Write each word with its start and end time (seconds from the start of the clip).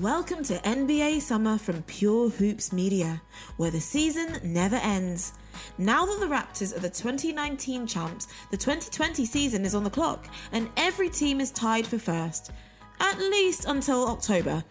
Welcome 0.00 0.44
to 0.44 0.54
NBA 0.58 1.22
Summer 1.22 1.58
from 1.58 1.82
Pure 1.82 2.28
Hoops 2.28 2.72
Media, 2.72 3.20
where 3.56 3.72
the 3.72 3.80
season 3.80 4.38
never 4.44 4.76
ends. 4.76 5.32
Now 5.76 6.06
that 6.06 6.20
the 6.20 6.26
Raptors 6.26 6.76
are 6.76 6.78
the 6.78 6.88
2019 6.88 7.84
champs, 7.84 8.28
the 8.52 8.56
2020 8.56 9.24
season 9.24 9.64
is 9.64 9.74
on 9.74 9.82
the 9.82 9.90
clock, 9.90 10.28
and 10.52 10.70
every 10.76 11.08
team 11.08 11.40
is 11.40 11.50
tied 11.50 11.84
for 11.84 11.98
first, 11.98 12.52
at 13.00 13.18
least 13.18 13.64
until 13.64 14.06
October. 14.06 14.62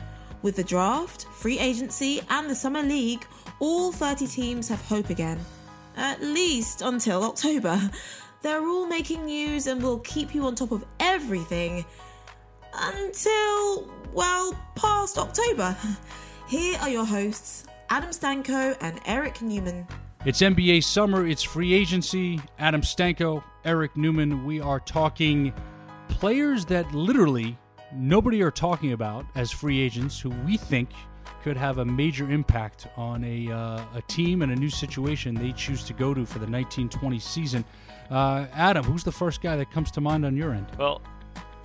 With 0.44 0.56
the 0.56 0.64
draft, 0.64 1.26
free 1.34 1.60
agency, 1.60 2.22
and 2.30 2.50
the 2.50 2.56
Summer 2.56 2.84
League, 2.84 3.26
all 3.60 3.92
30 3.92 4.28
teams 4.28 4.70
have 4.70 4.82
hope 4.86 5.10
again. 5.10 5.40
At 5.98 6.22
least 6.22 6.82
until 6.82 7.24
October. 7.24 7.92
They're 8.44 8.66
all 8.66 8.88
making 8.88 9.26
news 9.26 9.68
and 9.68 9.84
will 9.84 10.00
keep 10.00 10.34
you 10.34 10.46
on 10.46 10.56
top 10.56 10.72
of 10.72 10.86
everything 11.02 11.84
until, 12.74 13.90
well, 14.18 14.56
past 14.74 15.20
October. 15.20 15.78
Here 16.48 16.76
are 16.82 16.90
your 16.90 17.06
hosts, 17.06 17.66
Adam 17.90 18.10
Stanco 18.10 18.76
and 18.82 19.00
Eric 19.06 19.44
Newman. 19.44 19.86
It's 20.26 20.42
NBA 20.42 20.84
summer, 20.84 21.28
it's 21.28 21.44
free 21.44 21.72
agency. 21.72 22.42
Adam 22.58 22.82
Stanco, 22.82 23.44
Eric 23.64 23.96
Newman. 23.96 24.44
We 24.44 24.60
are 24.60 24.80
talking 24.80 25.54
players 26.10 26.66
that 26.66 26.92
literally 26.96 27.60
nobody 27.94 28.42
are 28.42 28.50
talking 28.50 28.94
about 28.94 29.24
as 29.36 29.52
free 29.52 29.80
agents 29.80 30.20
who 30.20 30.32
we 30.48 30.58
think 30.58 30.90
could 31.44 31.56
have 31.56 31.78
a 31.78 31.86
major 31.86 32.28
impact 32.32 32.88
on 32.98 33.24
a, 33.24 33.52
uh, 33.52 33.86
a 33.94 34.02
team 34.08 34.42
and 34.42 34.52
a 34.52 34.56
new 34.56 34.72
situation 34.72 35.36
they 35.36 35.52
choose 35.52 35.84
to 35.84 35.94
go 35.94 36.16
to 36.16 36.26
for 36.26 36.40
the 36.40 36.50
1920 36.50 37.20
season. 37.20 37.64
Uh, 38.10 38.48
Adam, 38.56 38.84
who's 38.84 39.04
the 39.04 39.12
first 39.12 39.44
guy 39.44 39.56
that 39.56 39.70
comes 39.70 39.92
to 39.92 40.02
mind 40.02 40.26
on 40.26 40.36
your 40.36 40.54
end? 40.54 40.66
Well, 40.80 41.02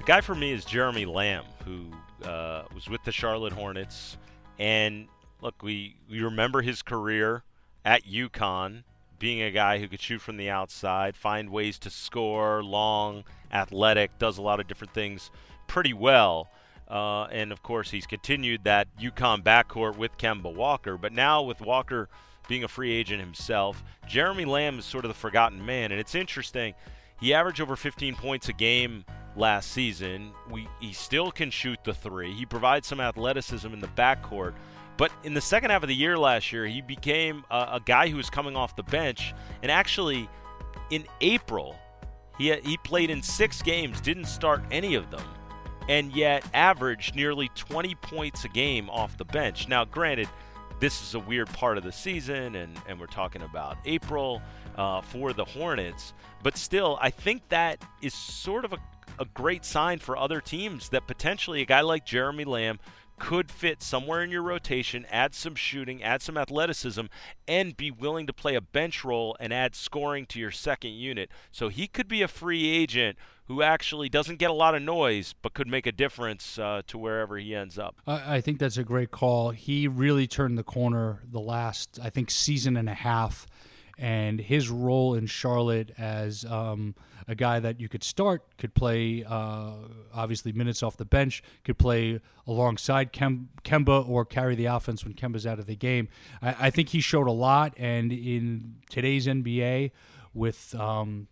the 0.03 0.07
guy 0.07 0.21
for 0.21 0.35
me 0.35 0.51
is 0.51 0.65
Jeremy 0.65 1.05
Lamb, 1.05 1.45
who 1.65 1.87
uh, 2.29 2.65
was 2.75 2.89
with 2.89 3.05
the 3.05 3.13
Charlotte 3.13 3.53
Hornets. 3.53 4.17
And 4.59 5.07
look, 5.41 5.63
we, 5.63 5.95
we 6.11 6.21
remember 6.21 6.61
his 6.61 6.83
career 6.83 7.45
at 7.85 8.05
UConn, 8.05 8.83
being 9.21 9.43
a 9.43 9.53
guy 9.53 9.79
who 9.79 9.87
could 9.87 10.01
shoot 10.01 10.21
from 10.21 10.39
the 10.39 10.51
outside, 10.51 11.15
find 11.15 11.51
ways 11.51 11.79
to 11.79 11.91
score, 11.91 12.65
long, 12.65 13.23
athletic, 13.53 14.19
does 14.19 14.39
a 14.39 14.43
lot 14.43 14.59
of 14.59 14.67
different 14.67 14.93
things 14.93 15.31
pretty 15.69 15.93
well. 15.93 16.49
Uh, 16.91 17.27
and 17.27 17.53
of 17.53 17.63
course, 17.63 17.93
he's 17.93 18.05
continued 18.05 18.65
that 18.65 18.89
UConn 18.99 19.45
backcourt 19.45 19.97
with 19.97 20.19
Kemba 20.19 20.53
Walker. 20.53 20.99
But 20.99 21.13
now 21.13 21.43
with 21.43 21.61
Walker 21.61 22.09
being 22.49 22.65
a 22.65 22.69
free 22.69 22.91
agent 22.91 23.21
himself, 23.21 23.85
Jeremy 24.09 24.47
Lamb 24.47 24.81
is 24.81 24.85
sort 24.85 25.05
of 25.05 25.11
the 25.11 25.15
forgotten 25.15 25.65
man. 25.65 25.93
And 25.93 26.01
it's 26.01 26.17
interesting. 26.17 26.75
He 27.21 27.33
averaged 27.33 27.61
over 27.61 27.77
15 27.77 28.17
points 28.17 28.49
a 28.49 28.53
game 28.53 29.05
last 29.37 29.71
season. 29.71 30.33
We, 30.51 30.69
he 30.81 30.93
still 30.93 31.31
can 31.31 31.51
shoot 31.51 31.79
the 31.85 31.95
three. 31.95 32.33
He 32.33 32.47
provides 32.47 32.87
some 32.87 33.01
athleticism 33.01 33.73
in 33.73 33.81
the 33.81 33.89
backcourt. 33.89 34.55
But 34.97 35.11
in 35.25 35.35
the 35.35 35.41
second 35.41 35.71
half 35.71 35.83
of 35.83 35.89
the 35.89 35.95
year 35.95 36.19
last 36.19 36.53
year, 36.53 36.67
he 36.67 36.81
became 36.83 37.45
a, 37.51 37.57
a 37.73 37.83
guy 37.85 38.09
who 38.09 38.17
was 38.17 38.31
coming 38.31 38.57
off 38.57 38.77
the 38.77 38.83
bench. 38.83 39.35
And 39.63 39.71
actually, 39.71 40.29
in 40.91 41.07
April, 41.21 41.77
he, 42.39 42.55
he 42.57 42.77
played 42.79 43.11
in 43.11 43.23
six 43.23 43.63
games, 43.63 44.01
didn't 44.01 44.27
start 44.27 44.63
any 44.71 44.95
of 44.95 45.11
them, 45.11 45.25
and 45.89 46.13
yet 46.13 46.45
averaged 46.55 47.15
nearly 47.15 47.51
20 47.55 47.95
points 47.97 48.45
a 48.45 48.49
game 48.49 48.91
off 48.91 49.17
the 49.17 49.25
bench. 49.25 49.69
Now, 49.69 49.85
granted, 49.85 50.29
this 50.81 51.03
is 51.03 51.15
a 51.15 51.19
weird 51.21 51.49
part 51.49 51.79
of 51.79 51.85
the 51.85 51.93
season, 51.93 52.57
and, 52.57 52.77
and 52.89 52.99
we're 52.99 53.07
talking 53.07 53.43
about 53.43 53.79
April 53.85 54.43
uh, 54.77 55.01
for 55.01 55.33
the 55.33 55.45
Hornets. 55.45 56.13
But 56.43 56.57
still, 56.57 56.99
I 57.01 57.11
think 57.11 57.49
that 57.51 57.85
is 58.03 58.15
sort 58.15 58.65
of 58.65 58.73
a, 58.73 58.79
a 59.19 59.25
great 59.25 59.65
sign 59.65 59.99
for 59.99 60.17
other 60.17 60.41
teams 60.41 60.89
that 60.91 61.07
potentially 61.07 61.63
a 61.63 61.67
guy 61.67 61.81
like 61.81 62.05
Jeremy 62.05 62.45
Lamb 62.45 62.79
could 63.19 63.53
fit 63.53 63.83
somewhere 63.83 64.23
in 64.23 64.31
your 64.31 64.43
rotation, 64.43 65.07
add 65.09 65.33
some 65.33 65.55
shooting, 65.55 66.03
add 66.03 66.21
some 66.21 66.37
athleticism, 66.37 67.03
and 67.47 67.77
be 67.77 67.89
willing 67.91 68.27
to 68.27 68.33
play 68.33 68.57
a 68.57 68.61
bench 68.61 69.05
role 69.05 69.37
and 69.39 69.53
add 69.53 69.77
scoring 69.77 70.27
to 70.27 70.41
your 70.41 70.51
second 70.51 70.91
unit. 70.91 71.31
So 71.53 71.69
he 71.69 71.87
could 71.87 72.09
be 72.09 72.23
a 72.23 72.29
free 72.29 72.69
agent 72.69 73.17
who 73.45 73.63
actually 73.63 74.09
doesn't 74.09 74.41
get 74.41 74.51
a 74.51 74.55
lot 74.55 74.75
of 74.75 74.83
noise, 74.83 75.35
but 75.41 75.55
could 75.55 75.69
make 75.69 75.87
a 75.87 75.93
difference 75.93 76.59
uh, 76.59 76.83
to 76.89 76.99
wherever 76.99 77.37
he 77.37 77.55
ends 77.55 77.79
up. 77.79 77.95
I 78.07 78.41
think 78.41 78.59
that's 78.59 78.77
a 78.77 78.85
great 78.85 79.13
call. 79.13 79.51
He 79.51 79.87
really 79.87 80.27
turned 80.27 80.59
the 80.59 80.65
corner 80.65 81.21
the 81.31 81.41
last, 81.41 82.01
I 82.03 82.11
think, 82.11 82.31
season 82.31 82.77
and 82.77 82.89
a 82.89 82.95
half 82.95 83.47
and 83.99 84.41
his 84.41 84.69
role 84.69 85.15
in 85.15 85.27
Charlotte 85.27 85.93
as 85.99 86.45
um, 86.45 86.95
a 87.29 87.35
guy 87.35 87.61
that 87.61 87.81
you 87.81 87.89
could 87.89 88.03
start, 88.03 88.43
could 88.59 88.75
play 88.75 89.25
uh, 89.25 89.73
obviously 90.15 90.53
minutes 90.53 90.83
off 90.83 90.97
the 90.97 91.05
bench, 91.05 91.43
could 91.65 91.79
play 91.79 92.21
alongside 92.47 93.13
Kem- 93.13 93.51
Kemba 93.65 94.09
or 94.09 94.25
carry 94.25 94.55
the 94.55 94.67
offense 94.67 95.05
when 95.05 95.15
Kemba's 95.15 95.47
out 95.47 95.59
of 95.59 95.67
the 95.67 95.77
game. 95.77 96.09
I, 96.41 96.57
I 96.67 96.71
think 96.71 96.91
he 96.91 97.01
showed 97.01 97.27
a 97.27 97.33
lot, 97.33 97.75
and 97.77 98.13
in 98.13 98.77
today's 98.91 99.27
NBA, 99.27 99.93
with 100.35 100.75
um, 100.75 101.29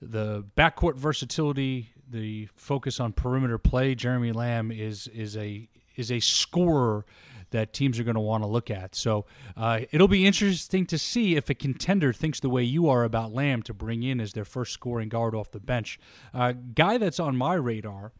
the 0.00 0.44
backcourt 0.56 0.96
versatility, 0.96 1.90
the 2.08 2.48
focus 2.56 3.00
on 3.00 3.12
perimeter 3.12 3.58
play, 3.58 3.94
Jeremy 3.94 4.32
Lamb 4.32 4.70
is 4.70 5.06
is 5.08 5.36
a 5.36 5.68
is 5.96 6.10
a 6.10 6.20
scorer 6.20 7.04
that 7.50 7.72
teams 7.72 7.98
are 7.98 8.04
going 8.04 8.14
to 8.14 8.20
want 8.20 8.42
to 8.42 8.48
look 8.48 8.70
at. 8.70 8.94
So 8.94 9.26
uh, 9.56 9.80
it'll 9.90 10.08
be 10.08 10.26
interesting 10.26 10.86
to 10.86 10.98
see 10.98 11.36
if 11.36 11.50
a 11.50 11.54
contender 11.54 12.12
thinks 12.12 12.40
the 12.40 12.48
way 12.48 12.62
you 12.62 12.88
are 12.88 13.04
about 13.04 13.32
Lamb 13.32 13.62
to 13.64 13.74
bring 13.74 14.02
in 14.02 14.20
as 14.20 14.32
their 14.32 14.44
first 14.44 14.72
scoring 14.72 15.08
guard 15.08 15.34
off 15.34 15.50
the 15.50 15.60
bench. 15.60 15.98
Uh, 16.32 16.52
guy 16.74 16.98
that's 16.98 17.20
on 17.20 17.36
my 17.36 17.54
radar. 17.54 18.12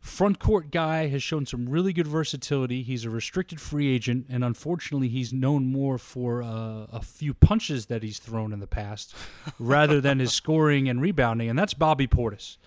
Front 0.00 0.38
court 0.38 0.70
guy 0.70 1.06
has 1.06 1.22
shown 1.22 1.46
some 1.46 1.66
really 1.66 1.94
good 1.94 2.06
versatility. 2.06 2.82
He's 2.82 3.06
a 3.06 3.10
restricted 3.10 3.58
free 3.58 3.88
agent, 3.88 4.26
and 4.28 4.44
unfortunately, 4.44 5.08
he's 5.08 5.32
known 5.32 5.72
more 5.72 5.96
for 5.96 6.42
uh, 6.42 6.84
a 6.92 7.00
few 7.00 7.32
punches 7.32 7.86
that 7.86 8.02
he's 8.02 8.18
thrown 8.18 8.52
in 8.52 8.60
the 8.60 8.66
past 8.66 9.14
rather 9.58 10.02
than 10.02 10.18
his 10.18 10.30
scoring 10.30 10.90
and 10.90 11.00
rebounding, 11.00 11.48
and 11.48 11.58
that's 11.58 11.72
Bobby 11.72 12.06
Portis. 12.06 12.58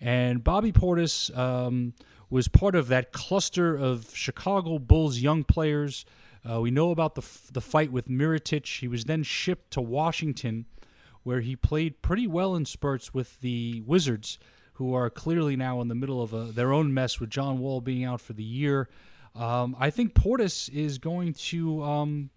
And 0.00 0.42
Bobby 0.42 0.72
Portis 0.72 1.36
um, 1.38 1.94
was 2.30 2.48
part 2.48 2.74
of 2.74 2.88
that 2.88 3.12
cluster 3.12 3.76
of 3.76 4.14
Chicago 4.14 4.78
Bulls 4.78 5.18
young 5.18 5.44
players. 5.44 6.04
Uh, 6.48 6.60
we 6.60 6.70
know 6.70 6.90
about 6.90 7.16
the 7.16 7.26
the 7.52 7.60
fight 7.60 7.92
with 7.92 8.08
Mirotic. 8.08 8.78
He 8.78 8.88
was 8.88 9.04
then 9.04 9.22
shipped 9.22 9.72
to 9.72 9.80
Washington, 9.80 10.66
where 11.22 11.40
he 11.40 11.56
played 11.56 12.00
pretty 12.00 12.26
well 12.26 12.54
in 12.54 12.64
spurts 12.64 13.12
with 13.12 13.40
the 13.40 13.82
Wizards, 13.84 14.38
who 14.74 14.94
are 14.94 15.10
clearly 15.10 15.56
now 15.56 15.80
in 15.80 15.88
the 15.88 15.94
middle 15.94 16.22
of 16.22 16.32
a, 16.32 16.44
their 16.44 16.72
own 16.72 16.94
mess 16.94 17.20
with 17.20 17.28
John 17.28 17.58
Wall 17.58 17.80
being 17.80 18.04
out 18.04 18.20
for 18.20 18.32
the 18.32 18.44
year. 18.44 18.88
Um, 19.34 19.76
I 19.78 19.90
think 19.90 20.14
Portis 20.14 20.68
is 20.70 20.98
going 20.98 21.34
to 21.34 21.82
um, 21.82 22.30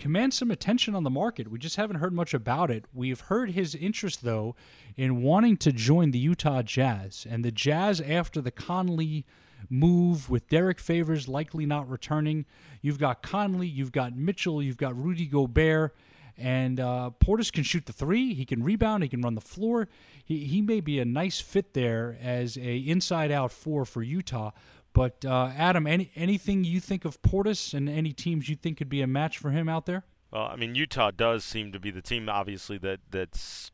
command 0.00 0.34
some 0.34 0.50
attention 0.50 0.94
on 0.94 1.04
the 1.04 1.10
market. 1.10 1.48
We 1.48 1.58
just 1.58 1.76
haven't 1.76 1.96
heard 1.96 2.12
much 2.12 2.34
about 2.34 2.70
it. 2.70 2.86
We've 2.92 3.20
heard 3.20 3.50
his 3.50 3.74
interest, 3.74 4.24
though, 4.24 4.56
in 4.96 5.22
wanting 5.22 5.58
to 5.58 5.72
join 5.72 6.10
the 6.10 6.18
Utah 6.18 6.62
Jazz. 6.62 7.26
And 7.28 7.44
the 7.44 7.52
Jazz, 7.52 8.00
after 8.00 8.40
the 8.40 8.50
Conley 8.50 9.24
move 9.68 10.30
with 10.30 10.48
Derrick 10.48 10.80
Favors 10.80 11.28
likely 11.28 11.66
not 11.66 11.88
returning, 11.88 12.46
you've 12.80 12.98
got 12.98 13.22
Conley, 13.22 13.66
you've 13.66 13.92
got 13.92 14.16
Mitchell, 14.16 14.62
you've 14.62 14.78
got 14.78 14.96
Rudy 14.96 15.26
Gobert. 15.26 15.94
And 16.38 16.80
uh, 16.80 17.10
Portis 17.22 17.52
can 17.52 17.64
shoot 17.64 17.84
the 17.84 17.92
three. 17.92 18.32
He 18.32 18.46
can 18.46 18.62
rebound. 18.62 19.02
He 19.02 19.10
can 19.10 19.20
run 19.20 19.34
the 19.34 19.42
floor. 19.42 19.88
He, 20.24 20.46
he 20.46 20.62
may 20.62 20.80
be 20.80 20.98
a 20.98 21.04
nice 21.04 21.38
fit 21.38 21.74
there 21.74 22.16
as 22.22 22.56
a 22.56 22.78
inside 22.78 23.30
out 23.30 23.52
four 23.52 23.84
for 23.84 24.02
Utah. 24.02 24.52
But 24.92 25.24
uh, 25.24 25.52
Adam, 25.56 25.86
any 25.86 26.10
anything 26.16 26.64
you 26.64 26.80
think 26.80 27.04
of 27.04 27.22
Portis 27.22 27.74
and 27.74 27.88
any 27.88 28.12
teams 28.12 28.48
you 28.48 28.56
think 28.56 28.78
could 28.78 28.88
be 28.88 29.02
a 29.02 29.06
match 29.06 29.38
for 29.38 29.50
him 29.50 29.68
out 29.68 29.86
there? 29.86 30.04
Well, 30.32 30.46
I 30.46 30.56
mean, 30.56 30.74
Utah 30.74 31.10
does 31.10 31.44
seem 31.44 31.72
to 31.72 31.80
be 31.80 31.90
the 31.90 32.02
team, 32.02 32.28
obviously 32.28 32.78
that 32.78 33.00
that's 33.10 33.70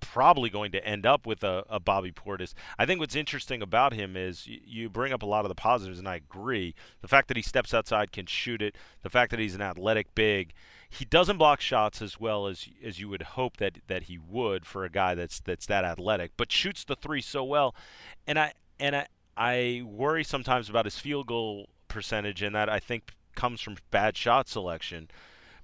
probably 0.00 0.48
going 0.48 0.72
to 0.72 0.84
end 0.86 1.04
up 1.04 1.26
with 1.26 1.44
a, 1.44 1.64
a 1.68 1.78
Bobby 1.78 2.12
Portis. 2.12 2.54
I 2.78 2.86
think 2.86 3.00
what's 3.00 3.16
interesting 3.16 3.60
about 3.60 3.92
him 3.92 4.16
is 4.16 4.46
you, 4.46 4.58
you 4.64 4.88
bring 4.88 5.12
up 5.12 5.22
a 5.22 5.26
lot 5.26 5.44
of 5.44 5.48
the 5.48 5.54
positives, 5.54 5.98
and 5.98 6.08
I 6.08 6.16
agree. 6.16 6.74
The 7.02 7.08
fact 7.08 7.28
that 7.28 7.36
he 7.36 7.42
steps 7.42 7.74
outside, 7.74 8.12
can 8.12 8.26
shoot 8.26 8.62
it, 8.62 8.76
the 9.02 9.10
fact 9.10 9.30
that 9.30 9.40
he's 9.40 9.54
an 9.54 9.60
athletic 9.60 10.14
big. 10.14 10.54
He 10.88 11.04
doesn't 11.04 11.36
block 11.36 11.60
shots 11.60 12.00
as 12.00 12.18
well 12.18 12.46
as 12.46 12.66
as 12.82 12.98
you 12.98 13.08
would 13.10 13.22
hope 13.22 13.58
that, 13.58 13.78
that 13.88 14.04
he 14.04 14.18
would 14.18 14.64
for 14.64 14.84
a 14.84 14.90
guy 14.90 15.14
that's 15.14 15.40
that's 15.40 15.66
that 15.66 15.84
athletic, 15.84 16.32
but 16.36 16.50
shoots 16.50 16.84
the 16.84 16.96
three 16.96 17.20
so 17.20 17.44
well. 17.44 17.74
And 18.26 18.38
I 18.38 18.54
and 18.80 18.96
I 18.96 19.06
I 19.38 19.82
worry 19.84 20.24
sometimes 20.24 20.68
about 20.68 20.84
his 20.84 20.98
field 20.98 21.28
goal 21.28 21.68
percentage, 21.86 22.42
and 22.42 22.54
that 22.54 22.68
I 22.68 22.80
think 22.80 23.14
comes 23.36 23.60
from 23.60 23.76
bad 23.90 24.16
shot 24.16 24.48
selection. 24.48 25.08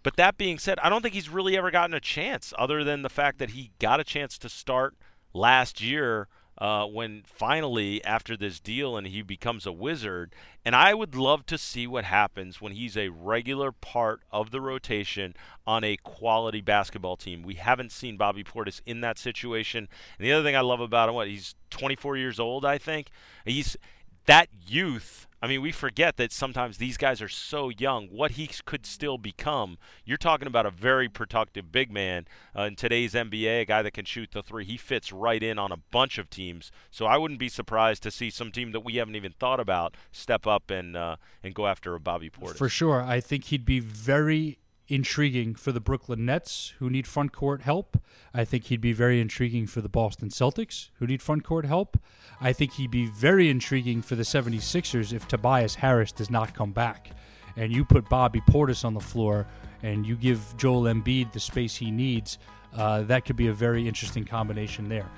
But 0.04 0.16
that 0.16 0.38
being 0.38 0.58
said, 0.58 0.78
I 0.78 0.88
don't 0.88 1.02
think 1.02 1.14
he's 1.14 1.28
really 1.28 1.56
ever 1.56 1.70
gotten 1.70 1.94
a 1.94 2.00
chance 2.00 2.54
other 2.56 2.84
than 2.84 3.02
the 3.02 3.08
fact 3.08 3.38
that 3.38 3.50
he 3.50 3.72
got 3.80 4.00
a 4.00 4.04
chance 4.04 4.38
to 4.38 4.48
start 4.48 4.94
last 5.32 5.80
year 5.80 6.28
uh, 6.58 6.86
when 6.86 7.22
finally 7.26 8.04
after 8.04 8.36
this 8.36 8.60
deal 8.60 8.96
and 8.96 9.06
he 9.06 9.22
becomes 9.22 9.66
a 9.66 9.72
wizard. 9.72 10.34
And 10.64 10.74
I 10.74 10.94
would 10.94 11.14
love 11.14 11.44
to 11.46 11.58
see 11.58 11.86
what 11.86 12.04
happens 12.04 12.60
when 12.60 12.72
he's 12.72 12.96
a 12.96 13.08
regular 13.08 13.72
part 13.72 14.20
of 14.32 14.50
the 14.50 14.60
rotation 14.60 15.34
on 15.66 15.84
a 15.84 15.96
quality 15.98 16.60
basketball 16.60 17.16
team. 17.16 17.42
We 17.42 17.54
haven't 17.54 17.92
seen 17.92 18.16
Bobby 18.16 18.44
Portis 18.44 18.80
in 18.86 19.00
that 19.00 19.18
situation. 19.18 19.88
And 20.18 20.26
the 20.26 20.32
other 20.32 20.44
thing 20.44 20.56
I 20.56 20.60
love 20.60 20.80
about 20.80 21.08
him, 21.08 21.14
what 21.14 21.28
he's 21.28 21.54
24 21.70 22.16
years 22.16 22.40
old, 22.40 22.64
I 22.64 22.78
think. 22.78 23.08
He's 23.44 23.76
that 24.26 24.48
youth 24.66 25.24
I 25.44 25.46
mean, 25.46 25.60
we 25.60 25.72
forget 25.72 26.16
that 26.16 26.32
sometimes 26.32 26.78
these 26.78 26.96
guys 26.96 27.20
are 27.20 27.28
so 27.28 27.68
young. 27.68 28.06
What 28.06 28.30
he 28.30 28.48
could 28.64 28.86
still 28.86 29.18
become. 29.18 29.76
You're 30.06 30.16
talking 30.16 30.48
about 30.48 30.64
a 30.64 30.70
very 30.70 31.06
productive 31.06 31.70
big 31.70 31.92
man 31.92 32.26
uh, 32.58 32.62
in 32.62 32.76
today's 32.76 33.12
NBA, 33.12 33.60
a 33.60 33.64
guy 33.66 33.82
that 33.82 33.90
can 33.90 34.06
shoot 34.06 34.30
the 34.32 34.42
three. 34.42 34.64
He 34.64 34.78
fits 34.78 35.12
right 35.12 35.42
in 35.42 35.58
on 35.58 35.70
a 35.70 35.76
bunch 35.76 36.16
of 36.16 36.30
teams. 36.30 36.72
So 36.90 37.04
I 37.04 37.18
wouldn't 37.18 37.38
be 37.38 37.50
surprised 37.50 38.02
to 38.04 38.10
see 38.10 38.30
some 38.30 38.52
team 38.52 38.72
that 38.72 38.80
we 38.80 38.96
haven't 38.96 39.16
even 39.16 39.32
thought 39.32 39.60
about 39.60 39.98
step 40.12 40.46
up 40.46 40.70
and 40.70 40.96
uh, 40.96 41.16
and 41.42 41.54
go 41.54 41.66
after 41.66 41.94
a 41.94 42.00
Bobby 42.00 42.30
Portis. 42.30 42.56
For 42.56 42.70
sure, 42.70 43.02
I 43.02 43.20
think 43.20 43.44
he'd 43.44 43.66
be 43.66 43.80
very 43.80 44.56
intriguing 44.88 45.54
for 45.54 45.72
the 45.72 45.80
Brooklyn 45.80 46.26
Nets, 46.26 46.74
who 46.78 46.90
need 46.90 47.06
front 47.06 47.32
court 47.32 47.62
help. 47.62 47.98
I 48.32 48.44
think 48.44 48.64
he'd 48.64 48.80
be 48.80 48.92
very 48.92 49.20
intriguing 49.20 49.66
for 49.66 49.80
the 49.80 49.88
Boston 49.88 50.28
Celtics, 50.28 50.90
who 50.98 51.06
need 51.06 51.22
front 51.22 51.44
court 51.44 51.64
help. 51.64 51.98
I 52.40 52.52
think 52.52 52.74
he'd 52.74 52.90
be 52.90 53.06
very 53.06 53.48
intriguing 53.48 54.02
for 54.02 54.14
the 54.14 54.22
76ers 54.22 55.12
if 55.12 55.26
Tobias 55.26 55.76
Harris 55.76 56.12
does 56.12 56.30
not 56.30 56.54
come 56.54 56.72
back. 56.72 57.10
And 57.56 57.72
you 57.72 57.84
put 57.84 58.08
Bobby 58.08 58.40
Portis 58.48 58.84
on 58.84 58.94
the 58.94 59.00
floor 59.00 59.46
and 59.82 60.04
you 60.04 60.16
give 60.16 60.54
Joel 60.56 60.82
Embiid 60.82 61.32
the 61.32 61.40
space 61.40 61.76
he 61.76 61.90
needs. 61.90 62.38
Uh, 62.74 63.02
that 63.02 63.24
could 63.24 63.36
be 63.36 63.48
a 63.48 63.52
very 63.52 63.86
interesting 63.86 64.24
combination 64.24 64.88
there. 64.88 65.08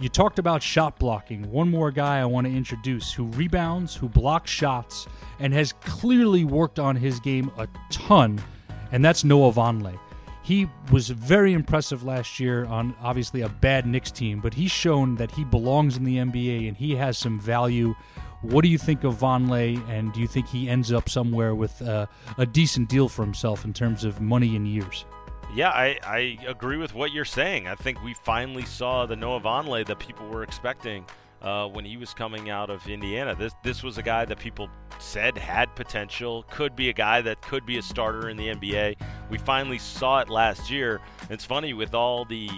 You 0.00 0.08
talked 0.08 0.38
about 0.38 0.62
shot 0.62 0.98
blocking. 0.98 1.50
One 1.50 1.70
more 1.70 1.90
guy 1.90 2.20
I 2.20 2.26
want 2.26 2.46
to 2.46 2.52
introduce 2.52 3.12
who 3.12 3.24
rebounds, 3.28 3.94
who 3.94 4.08
blocks 4.08 4.50
shots, 4.50 5.06
and 5.38 5.52
has 5.54 5.72
clearly 5.72 6.44
worked 6.44 6.78
on 6.78 6.96
his 6.96 7.18
game 7.20 7.50
a 7.56 7.66
ton 7.90 8.38
and 8.92 9.04
that's 9.04 9.24
Noah 9.24 9.52
Vonleh. 9.52 9.98
He 10.42 10.68
was 10.92 11.08
very 11.08 11.52
impressive 11.54 12.04
last 12.04 12.38
year 12.38 12.66
on 12.66 12.94
obviously 13.02 13.40
a 13.40 13.48
bad 13.48 13.84
Knicks 13.84 14.12
team, 14.12 14.40
but 14.40 14.54
he's 14.54 14.70
shown 14.70 15.16
that 15.16 15.30
he 15.32 15.44
belongs 15.44 15.96
in 15.96 16.04
the 16.04 16.18
NBA 16.18 16.68
and 16.68 16.76
he 16.76 16.94
has 16.94 17.18
some 17.18 17.40
value. 17.40 17.96
What 18.42 18.62
do 18.62 18.68
you 18.68 18.78
think 18.78 19.02
of 19.02 19.16
Vonleh, 19.16 19.82
and 19.88 20.12
do 20.12 20.20
you 20.20 20.28
think 20.28 20.46
he 20.46 20.68
ends 20.68 20.92
up 20.92 21.08
somewhere 21.08 21.54
with 21.54 21.80
a 21.80 22.08
decent 22.52 22.88
deal 22.88 23.08
for 23.08 23.22
himself 23.24 23.64
in 23.64 23.72
terms 23.72 24.04
of 24.04 24.20
money 24.20 24.54
and 24.54 24.68
years? 24.68 25.04
Yeah, 25.54 25.70
I, 25.70 25.98
I 26.04 26.38
agree 26.46 26.76
with 26.76 26.94
what 26.94 27.12
you're 27.12 27.24
saying. 27.24 27.66
I 27.66 27.74
think 27.74 28.02
we 28.04 28.14
finally 28.14 28.66
saw 28.66 29.06
the 29.06 29.16
Noah 29.16 29.40
Vonleh 29.40 29.86
that 29.86 29.98
people 29.98 30.28
were 30.28 30.42
expecting 30.42 31.06
uh, 31.42 31.66
when 31.66 31.84
he 31.84 31.96
was 31.96 32.14
coming 32.14 32.50
out 32.50 32.70
of 32.70 32.86
Indiana. 32.88 33.34
This 33.34 33.52
this 33.62 33.82
was 33.82 33.98
a 33.98 34.02
guy 34.02 34.24
that 34.24 34.38
people 34.38 34.68
said 34.98 35.36
had 35.36 35.74
potential, 35.76 36.44
could 36.50 36.74
be 36.74 36.88
a 36.88 36.92
guy 36.92 37.20
that 37.22 37.42
could 37.42 37.66
be 37.66 37.78
a 37.78 37.82
starter 37.82 38.28
in 38.28 38.36
the 38.36 38.48
NBA. 38.48 38.96
We 39.30 39.38
finally 39.38 39.78
saw 39.78 40.20
it 40.20 40.28
last 40.28 40.70
year. 40.70 41.00
It's 41.30 41.44
funny 41.44 41.74
with 41.74 41.94
all 41.94 42.24
the 42.24 42.48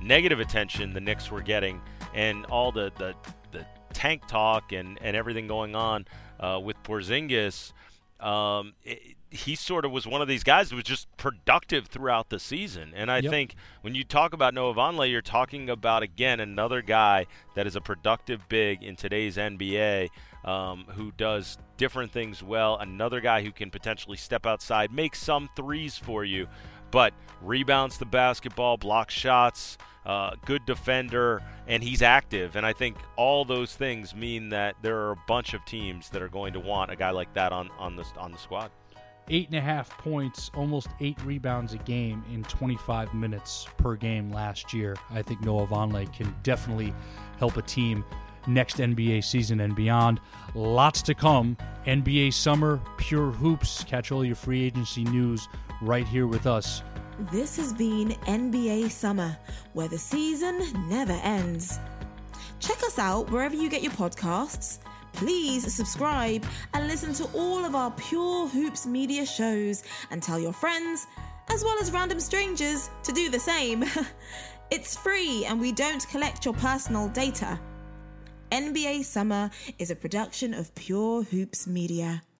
negative 0.00 0.40
attention 0.40 0.92
the 0.92 1.00
Knicks 1.00 1.30
were 1.30 1.42
getting 1.42 1.80
and 2.14 2.44
all 2.46 2.72
the 2.72 2.92
the, 2.96 3.14
the 3.52 3.66
tank 3.92 4.26
talk 4.26 4.72
and, 4.72 4.98
and 5.00 5.16
everything 5.16 5.46
going 5.46 5.74
on 5.74 6.06
uh, 6.40 6.60
with 6.62 6.80
Porzingis. 6.82 7.72
Um, 8.20 8.74
it, 8.82 9.16
he 9.30 9.54
sort 9.54 9.84
of 9.84 9.92
was 9.92 10.06
one 10.06 10.22
of 10.22 10.28
these 10.28 10.44
guys 10.44 10.70
who 10.70 10.76
was 10.76 10.84
just 10.84 11.14
productive 11.16 11.86
throughout 11.86 12.30
the 12.30 12.38
season. 12.38 12.92
And 12.94 13.10
I 13.10 13.18
yep. 13.18 13.30
think 13.30 13.54
when 13.82 13.94
you 13.94 14.04
talk 14.04 14.32
about 14.32 14.54
Noah 14.54 14.74
Vonleh, 14.74 15.10
you're 15.10 15.20
talking 15.20 15.68
about, 15.68 16.02
again, 16.02 16.40
another 16.40 16.80
guy 16.80 17.26
that 17.54 17.66
is 17.66 17.76
a 17.76 17.80
productive 17.80 18.48
big 18.48 18.82
in 18.82 18.96
today's 18.96 19.36
NBA 19.36 20.08
um, 20.44 20.84
who 20.90 21.12
does 21.16 21.58
different 21.76 22.12
things 22.12 22.42
well. 22.42 22.78
Another 22.78 23.20
guy 23.20 23.42
who 23.42 23.50
can 23.50 23.70
potentially 23.70 24.16
step 24.16 24.46
outside, 24.46 24.92
make 24.92 25.16
some 25.16 25.50
threes 25.56 25.98
for 25.98 26.24
you, 26.24 26.46
but 26.90 27.12
rebounds 27.42 27.98
the 27.98 28.06
basketball, 28.06 28.76
blocks 28.76 29.14
shots, 29.14 29.78
uh, 30.04 30.32
good 30.44 30.64
defender, 30.66 31.42
and 31.66 31.82
he's 31.82 32.02
active. 32.02 32.56
And 32.56 32.64
I 32.64 32.72
think 32.72 32.96
all 33.16 33.44
those 33.44 33.74
things 33.74 34.14
mean 34.14 34.50
that 34.50 34.76
there 34.82 34.96
are 34.98 35.12
a 35.12 35.22
bunch 35.26 35.54
of 35.54 35.64
teams 35.64 36.10
that 36.10 36.22
are 36.22 36.28
going 36.28 36.52
to 36.52 36.60
want 36.60 36.90
a 36.90 36.96
guy 36.96 37.10
like 37.10 37.32
that 37.34 37.52
on, 37.52 37.70
on 37.78 37.96
the 37.96 38.04
on 38.18 38.32
the 38.32 38.38
squad 38.38 38.70
eight 39.28 39.48
and 39.48 39.56
a 39.56 39.60
half 39.60 39.90
points, 39.98 40.50
almost 40.54 40.88
eight 41.00 41.20
rebounds 41.24 41.72
a 41.72 41.78
game 41.78 42.24
in 42.32 42.44
25 42.44 43.14
minutes 43.14 43.66
per 43.76 43.96
game 43.96 44.30
last 44.30 44.72
year. 44.72 44.96
I 45.10 45.22
think 45.22 45.40
Noah 45.40 45.66
Vonleh 45.66 46.12
can 46.12 46.34
definitely 46.42 46.94
help 47.38 47.56
a 47.56 47.62
team 47.62 48.04
next 48.46 48.76
NBA 48.76 49.24
season 49.24 49.60
and 49.60 49.74
beyond. 49.74 50.20
Lots 50.54 51.02
to 51.02 51.14
come. 51.14 51.56
NBA 51.86 52.32
summer, 52.32 52.80
pure 52.96 53.30
hoops. 53.30 53.84
Catch 53.84 54.12
all 54.12 54.24
your 54.24 54.36
free 54.36 54.64
agency 54.64 55.04
news 55.04 55.48
right 55.82 56.06
here 56.06 56.26
with 56.26 56.46
us. 56.46 56.82
This 57.32 57.56
has 57.56 57.72
been 57.72 58.10
NBA 58.26 58.90
summer, 58.90 59.36
where 59.72 59.88
the 59.88 59.98
season 59.98 60.88
never 60.88 61.18
ends. 61.22 61.78
Check 62.60 62.82
us 62.84 62.98
out 62.98 63.30
wherever 63.30 63.54
you 63.54 63.68
get 63.68 63.82
your 63.82 63.92
podcasts 63.92 64.78
Please 65.16 65.72
subscribe 65.72 66.44
and 66.74 66.86
listen 66.86 67.14
to 67.14 67.24
all 67.32 67.64
of 67.64 67.74
our 67.74 67.90
Pure 67.92 68.48
Hoops 68.48 68.86
media 68.86 69.24
shows 69.24 69.82
and 70.10 70.22
tell 70.22 70.38
your 70.38 70.52
friends, 70.52 71.06
as 71.48 71.64
well 71.64 71.76
as 71.80 71.90
random 71.90 72.20
strangers, 72.20 72.90
to 73.02 73.12
do 73.12 73.30
the 73.30 73.40
same. 73.40 73.82
it's 74.70 74.94
free 74.94 75.46
and 75.46 75.58
we 75.58 75.72
don't 75.72 76.06
collect 76.08 76.44
your 76.44 76.52
personal 76.52 77.08
data. 77.08 77.58
NBA 78.52 79.04
Summer 79.04 79.50
is 79.78 79.90
a 79.90 79.96
production 79.96 80.52
of 80.52 80.74
Pure 80.74 81.22
Hoops 81.22 81.66
Media. 81.66 82.22